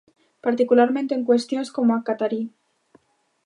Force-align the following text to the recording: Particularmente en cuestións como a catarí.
Particularmente 0.45 1.13
en 1.17 1.23
cuestións 1.29 1.69
como 1.75 1.89
a 1.93 1.99
catarí. 2.07 2.41